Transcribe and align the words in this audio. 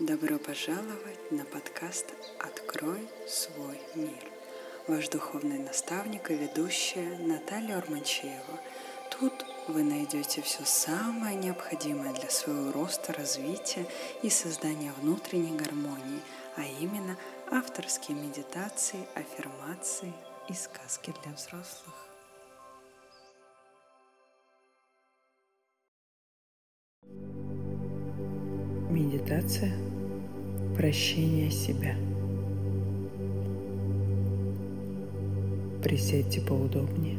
Добро 0.00 0.38
пожаловать 0.38 1.30
на 1.30 1.44
подкаст 1.44 2.06
«Открой 2.38 3.06
свой 3.28 3.78
мир». 3.94 4.24
Ваш 4.88 5.10
духовный 5.10 5.58
наставник 5.58 6.30
и 6.30 6.36
ведущая 6.36 7.18
Наталья 7.18 7.76
Урманчеева. 7.76 8.60
Тут 9.10 9.34
вы 9.68 9.82
найдете 9.82 10.40
все 10.40 10.64
самое 10.64 11.36
необходимое 11.36 12.14
для 12.14 12.30
своего 12.30 12.72
роста, 12.72 13.12
развития 13.12 13.86
и 14.22 14.30
создания 14.30 14.94
внутренней 15.02 15.54
гармонии, 15.54 16.22
а 16.56 16.62
именно 16.62 17.18
авторские 17.50 18.16
медитации, 18.16 19.06
аффирмации 19.14 20.14
и 20.48 20.54
сказки 20.54 21.12
для 21.22 21.34
взрослых. 21.34 21.94
Медитация 28.90 29.89
прощения 30.80 31.50
себя. 31.50 31.94
Присядьте 35.82 36.40
поудобнее. 36.40 37.18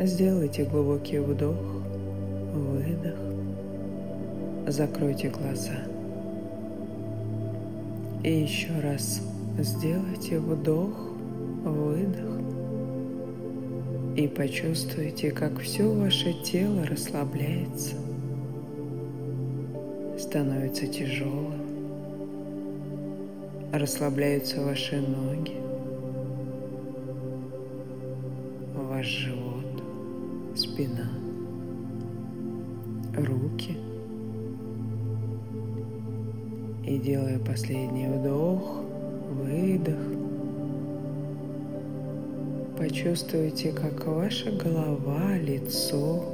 Сделайте 0.00 0.64
глубокий 0.64 1.18
вдох, 1.18 1.58
выдох. 2.54 3.18
Закройте 4.66 5.28
глаза. 5.28 5.76
И 8.24 8.32
еще 8.32 8.72
раз 8.80 9.20
сделайте 9.58 10.38
вдох, 10.38 10.96
выдох. 11.64 12.40
И 14.16 14.26
почувствуйте, 14.26 15.30
как 15.32 15.60
все 15.60 15.86
ваше 15.86 16.32
тело 16.44 16.86
расслабляется– 16.86 17.96
становится 20.22 20.86
тяжелым. 20.86 21.60
Расслабляются 23.72 24.62
ваши 24.62 25.00
ноги, 25.00 25.56
ваш 28.74 29.06
живот, 29.06 29.82
спина, 30.54 31.10
руки. 33.16 33.76
И 36.86 36.98
делая 36.98 37.38
последний 37.38 38.06
вдох, 38.06 38.80
выдох, 39.30 39.98
почувствуйте, 42.78 43.72
как 43.72 44.06
ваша 44.06 44.52
голова, 44.52 45.36
лицо, 45.38 46.24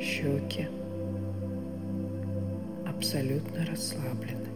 щеки– 0.00 0.68
абсолютно 3.00 3.64
расслаблены. 3.64 4.50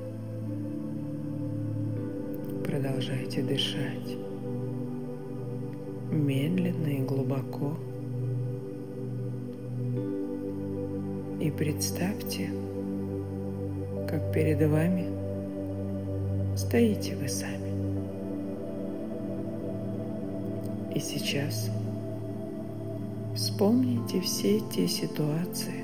Продолжайте 2.63 3.41
дышать 3.41 4.19
медленно 6.11 6.89
и 6.89 7.01
глубоко. 7.01 7.75
И 11.41 11.51
представьте, 11.51 12.51
как 14.07 14.31
перед 14.35 14.61
вами 14.69 15.07
стоите 16.55 17.17
вы 17.17 17.27
сами. 17.31 17.73
И 20.95 21.01
сейчас 21.01 21.71
вспомните 23.35 24.21
все 24.21 24.61
те 24.71 24.87
ситуации, 24.87 25.84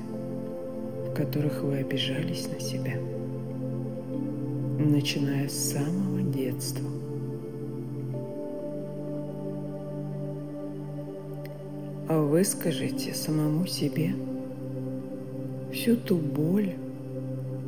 которых 1.21 1.61
вы 1.61 1.77
обижались 1.77 2.47
на 2.51 2.59
себя, 2.59 2.93
начиная 4.79 5.47
с 5.47 5.53
самого 5.53 6.19
детства. 6.23 6.89
А 12.09 12.19
выскажите 12.19 13.13
самому 13.13 13.67
себе 13.67 14.15
всю 15.71 15.95
ту 15.95 16.17
боль, 16.17 16.73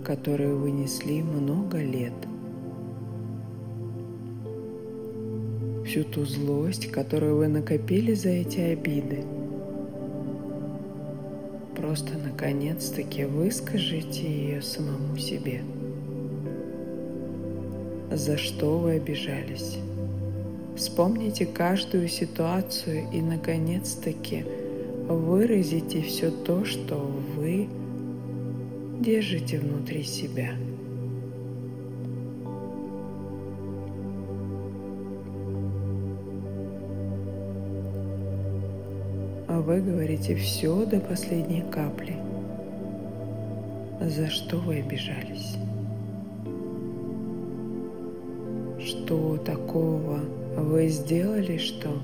которую 0.04 0.58
вы 0.58 0.72
несли 0.72 1.22
много 1.22 1.78
лет, 1.78 2.14
всю 5.86 6.04
ту 6.06 6.26
злость, 6.26 6.90
которую 6.90 7.38
вы 7.38 7.50
накопили 7.50 8.16
за 8.16 8.30
эти 8.30 8.62
обиды– 8.62 9.24
Просто 11.94 12.18
наконец-таки 12.18 13.24
выскажите 13.24 14.24
ее 14.24 14.64
самому 14.64 15.16
себе. 15.16 15.62
За 18.12 18.36
что 18.36 18.80
вы 18.80 18.94
обижались? 18.94 19.78
Вспомните 20.76 21.46
каждую 21.46 22.08
ситуацию 22.08 23.06
и 23.14 23.22
наконец-таки 23.22 24.44
выразите 25.08 26.02
все 26.02 26.32
то, 26.32 26.66
что 26.66 26.98
вы 27.36 27.70
держите 29.00 29.60
внутри 29.60 30.02
себя– 30.02 30.54
а 39.64 39.66
вы 39.66 39.80
говорите 39.80 40.36
все 40.36 40.86
до 40.86 41.00
последней 41.00 41.64
капли. 41.72 42.18
За 44.02 44.28
что 44.28 44.58
вы 44.58 44.80
обижались? 44.80 45.56
Что 48.86 49.38
такого 49.38 50.20
вы 50.58 50.90
сделали, 50.90 51.58
что 51.58 51.98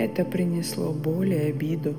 это 0.00 0.24
принесло 0.24 0.92
боль 0.92 1.34
и 1.34 1.50
обиду? 1.50 1.94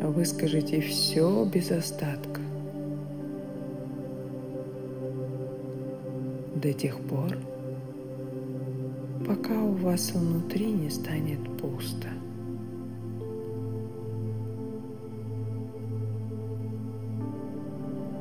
Вы 0.00 0.24
скажите 0.24 0.80
все 0.80 1.44
без 1.44 1.72
остатка. 1.72 2.40
До 6.54 6.72
тех 6.72 7.00
пор, 7.00 7.36
пока 9.26 9.60
у 9.60 9.72
вас 9.72 10.12
внутри 10.12 10.66
не 10.66 10.88
станет 10.88 11.40
пусто. 11.60 12.08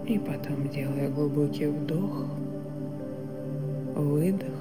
И 0.08 0.18
потом, 0.20 0.70
делая 0.70 1.10
глубокий 1.10 1.68
вдох, 1.68 2.28
выдох, 3.94 4.56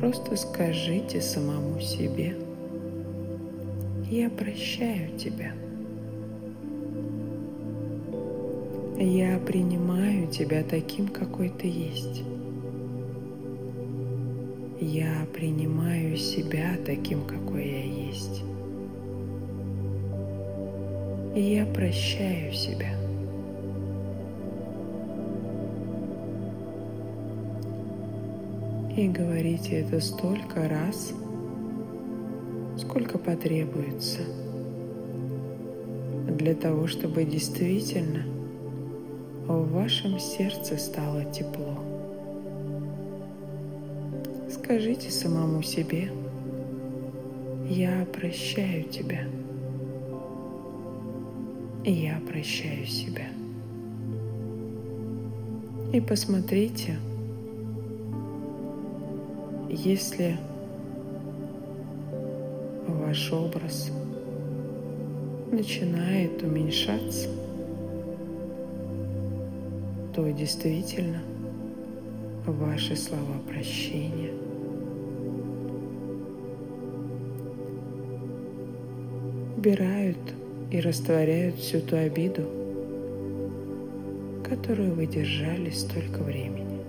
просто 0.00 0.36
скажите 0.36 1.20
самому 1.20 1.78
себе, 1.80 2.34
я 4.10 4.30
прощаю 4.30 5.18
тебя. 5.18 5.52
Я 8.98 9.38
принимаю 9.38 10.26
тебя 10.28 10.62
таким, 10.62 11.08
какой 11.08 11.50
ты 11.50 11.66
есть. 11.66 12.22
Я 14.80 15.26
принимаю 15.34 16.16
себя 16.16 16.78
таким, 16.86 17.26
какой 17.26 17.68
я 17.68 17.84
есть. 17.84 18.42
Я 21.34 21.66
прощаю 21.66 22.52
себя. 22.54 23.09
И 29.00 29.08
говорите 29.08 29.80
это 29.80 29.98
столько 29.98 30.68
раз, 30.68 31.14
сколько 32.76 33.16
потребуется 33.16 34.20
для 36.28 36.54
того, 36.54 36.86
чтобы 36.86 37.24
действительно 37.24 38.24
в 39.46 39.72
вашем 39.72 40.18
сердце 40.18 40.76
стало 40.76 41.24
тепло. 41.24 41.82
Скажите 44.50 45.10
самому 45.10 45.62
себе, 45.62 46.12
я 47.70 48.06
прощаю 48.12 48.84
тебя. 48.84 49.24
И 51.84 51.92
я 51.92 52.20
прощаю 52.28 52.84
себя. 52.84 53.28
И 55.94 56.02
посмотрите, 56.02 56.98
если 59.84 60.36
ваш 62.86 63.32
образ 63.32 63.90
начинает 65.50 66.42
уменьшаться, 66.42 67.28
то 70.14 70.30
действительно 70.32 71.22
ваши 72.46 72.94
слова 72.94 73.38
прощения 73.48 74.32
убирают 79.56 80.18
и 80.70 80.80
растворяют 80.80 81.56
всю 81.56 81.80
ту 81.80 81.96
обиду, 81.96 82.42
которую 84.46 84.94
вы 84.94 85.06
держали 85.06 85.70
столько 85.70 86.22
времени. 86.22 86.79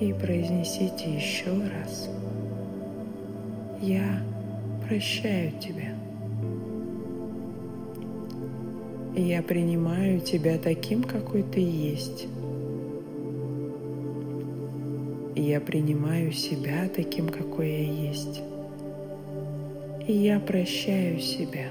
И 0.00 0.14
произнесите 0.14 1.14
еще 1.14 1.50
раз. 1.50 2.08
Я 3.82 4.22
прощаю 4.88 5.52
тебя. 5.60 5.94
Я 9.14 9.42
принимаю 9.42 10.20
тебя 10.20 10.56
таким, 10.56 11.02
какой 11.02 11.42
ты 11.42 11.60
есть. 11.60 12.26
Я 15.36 15.60
принимаю 15.60 16.32
себя 16.32 16.88
таким, 16.94 17.28
какой 17.28 17.68
я 17.68 17.92
есть. 18.08 18.40
И 20.06 20.12
я 20.12 20.40
прощаю 20.40 21.20
себя. 21.20 21.68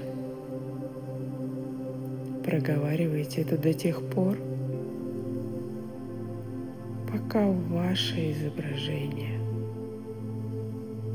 Проговаривайте 2.44 3.42
это 3.42 3.58
до 3.58 3.72
тех 3.72 4.02
пор, 4.08 4.36
пока 7.30 7.46
ваше 7.46 8.32
изображение 8.32 9.38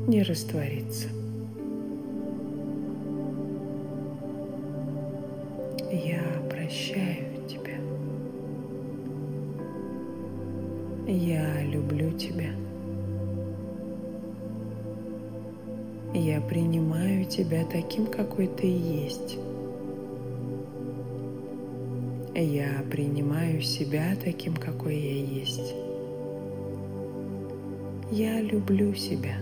не 0.06 0.22
растворится. 0.22 1.08
Я 5.92 6.22
прощаю 6.48 7.46
тебя. 7.46 7.76
Я 11.06 11.62
люблю 11.64 12.10
тебя. 12.12 12.52
Я 16.14 16.40
принимаю 16.40 17.26
тебя 17.26 17.66
таким, 17.70 18.06
какой 18.06 18.46
ты 18.46 18.66
есть. 18.66 19.36
Я 22.34 22.82
принимаю 22.90 23.60
себя 23.60 24.16
таким, 24.24 24.54
какой 24.56 24.96
я 24.96 25.40
есть. 25.40 25.85
Я 28.10 28.40
люблю 28.40 28.94
себя. 28.94 29.34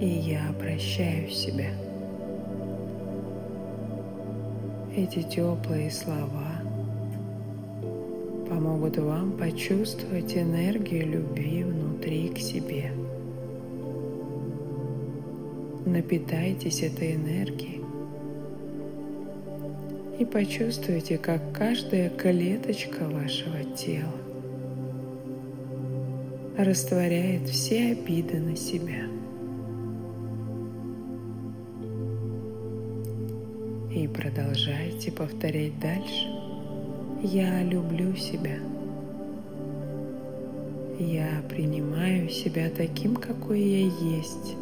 И 0.00 0.06
я 0.06 0.54
прощаю 0.60 1.28
себя. 1.28 1.72
Эти 4.96 5.22
теплые 5.22 5.90
слова 5.90 6.62
помогут 8.48 8.98
вам 8.98 9.32
почувствовать 9.32 10.36
энергию 10.36 11.08
любви 11.08 11.64
внутри 11.64 12.28
к 12.28 12.38
себе. 12.38 12.92
Напитайтесь 15.84 16.84
этой 16.84 17.16
энергией 17.16 17.82
и 20.20 20.24
почувствуйте, 20.24 21.18
как 21.18 21.40
каждая 21.52 22.08
клеточка 22.08 23.08
вашего 23.08 23.64
тела 23.76 24.29
растворяет 26.64 27.48
все 27.48 27.92
обиды 27.92 28.38
на 28.38 28.56
себя. 28.56 29.06
И 33.94 34.06
продолжайте 34.06 35.10
повторять 35.10 35.78
дальше. 35.80 36.26
Я 37.22 37.62
люблю 37.62 38.14
себя. 38.16 38.58
Я 40.98 41.42
принимаю 41.48 42.28
себя 42.28 42.70
таким, 42.70 43.16
какой 43.16 43.60
я 43.60 43.86
есть. 44.16 44.56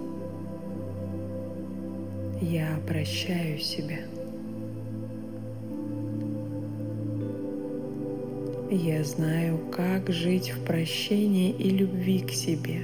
Я 2.41 2.79
прощаю 2.87 3.59
себя. 3.59 3.99
Я 8.71 9.03
знаю, 9.03 9.59
как 9.73 10.11
жить 10.11 10.51
в 10.51 10.63
прощении 10.63 11.51
и 11.53 11.71
любви 11.71 12.21
к 12.21 12.31
себе. 12.31 12.83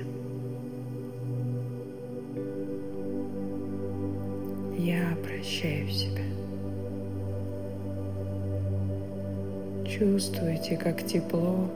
Я 4.78 5.14
прощаю 5.22 5.90
себя. 5.90 6.22
Чувствуйте, 9.86 10.78
как 10.78 11.04
тепло 11.04 11.70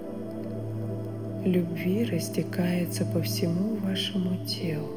любви 1.44 2.06
растекается 2.06 3.04
по 3.04 3.20
всему 3.20 3.76
вашему 3.76 4.43
телу, 4.46 4.88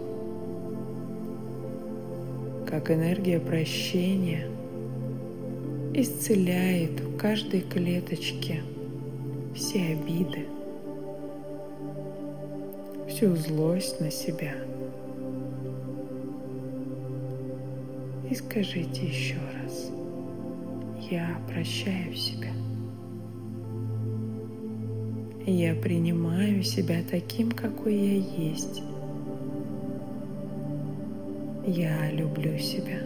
как 2.66 2.90
энергия 2.90 3.42
прощения 3.42 4.48
исцеляет 5.94 7.02
в 7.02 7.18
каждой 7.18 7.60
клеточке– 7.60 8.62
все 9.54 9.94
обиды, 9.94 10.48
всю 13.08 13.36
злость 13.36 14.00
на 14.00 14.10
себя. 14.10 14.54
И 18.30 18.36
скажите 18.36 19.06
еще 19.06 19.36
раз, 19.62 19.92
я 21.10 21.38
прощаю 21.48 22.16
себя. 22.16 22.52
Я 25.46 25.76
принимаю 25.76 26.64
себя 26.64 27.02
таким, 27.10 27.52
какой 27.52 27.96
я 27.96 28.46
есть. 28.46 28.82
Я 31.66 32.12
люблю 32.12 32.58
себя. 32.58 33.00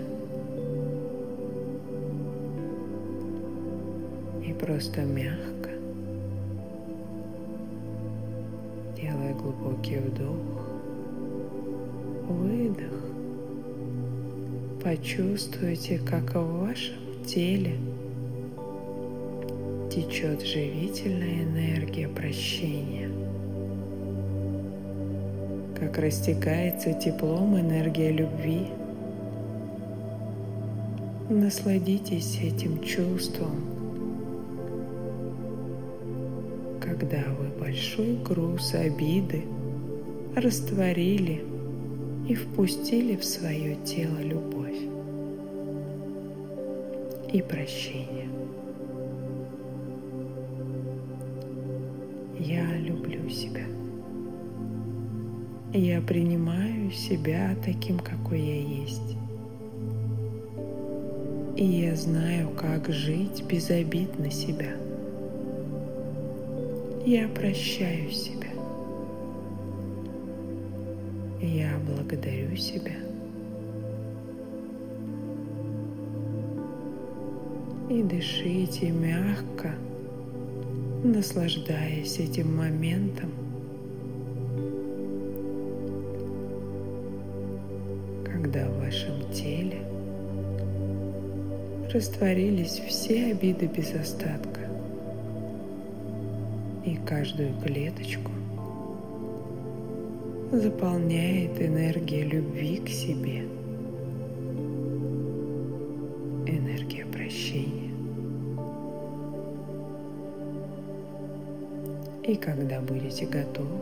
И 4.46 4.54
просто 4.54 5.02
мягко 5.02 5.55
глубокий 9.86 9.98
вдох, 9.98 10.68
выдох. 12.28 13.02
Почувствуйте, 14.84 16.00
как 16.00 16.36
в 16.36 16.60
вашем 16.62 16.96
теле 17.26 17.76
течет 19.92 20.42
живительная 20.42 21.44
энергия 21.44 22.08
прощения, 22.08 23.10
как 25.80 25.98
растекается 25.98 26.94
теплом 26.94 27.60
энергия 27.60 28.12
любви. 28.12 28.68
Насладитесь 31.30 32.40
этим 32.44 32.84
чувством, 32.84 33.62
когда 36.80 37.24
вы 37.40 37.48
большой 37.60 38.16
груз 38.24 38.76
обиды 38.76 39.44
растворили 40.36 41.44
и 42.28 42.36
впустили 42.36 43.16
в 43.16 43.24
свое 43.24 43.76
тело 43.86 44.18
любовь 44.22 44.78
и 47.32 47.42
прощение. 47.42 48.30
Я 52.40 52.78
люблю 52.78 53.30
себя. 53.30 53.66
Я 55.74 56.02
принимаю 56.02 56.92
себя 56.92 57.56
таким, 57.64 58.00
какой 58.00 58.40
я 58.40 58.62
есть. 58.62 59.18
И 61.58 61.66
я 61.66 61.96
знаю, 61.96 62.50
как 62.50 62.90
жить 62.90 63.44
без 63.48 63.70
обид 63.70 64.20
на 64.20 64.30
себя– 64.30 64.76
я 67.06 67.28
прощаю 67.28 68.10
себя. 68.10 68.45
Я 71.56 71.80
благодарю 71.88 72.54
себя. 72.58 72.92
И 77.90 78.04
дышите 78.04 78.92
мягко, 78.92 79.74
наслаждаясь 81.02 82.20
этим 82.20 82.58
моментом. 82.58 83.32
Когда 88.26 88.68
в 88.68 88.80
вашем 88.80 89.32
теле 89.32 89.80
растворились 91.94 92.82
все 92.86 93.32
обиды 93.32 93.68
без 93.68 93.94
остатка 93.96 94.60
и 96.84 96.98
каждую 97.06 97.54
клеточку 97.62 98.32
заполняет 100.52 101.62
энергия 101.62 102.24
любви 102.24 102.78
к 102.78 102.90
себе, 102.90 103.46
энергия 106.46 107.06
прощения. 107.06 107.92
И 112.24 112.36
когда 112.36 112.82
будете 112.82 113.26
готовы, 113.26 113.80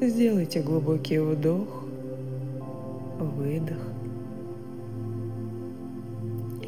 сделайте 0.00 0.60
глубокий 0.60 1.18
вдох, 1.18 1.84
выдох 3.18 3.78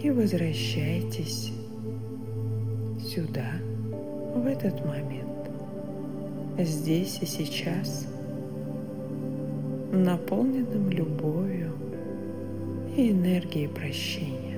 и 0.02 0.10
возвращайтесь 0.10 1.52
сюда, 2.98 3.52
в 4.34 4.46
этот 4.46 4.84
момент, 4.86 5.39
здесь 6.64 7.18
и 7.20 7.26
сейчас, 7.26 8.06
наполненным 9.92 10.90
любовью 10.90 11.72
и 12.96 13.10
энергией 13.10 13.68
прощения. 13.68 14.49